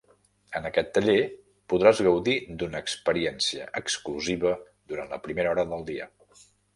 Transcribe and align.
En 0.59 0.63
aquest 0.67 0.87
taller 0.93 1.17
podràs 1.73 1.99
gaudir 2.07 2.37
d'una 2.61 2.81
experiència 2.85 3.67
exclusiva 3.81 4.55
durant 4.95 5.13
la 5.17 5.21
primera 5.29 5.53
hora 5.57 5.67
del 5.75 5.87
dia. 5.91 6.09